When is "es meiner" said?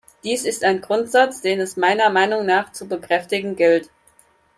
1.59-2.09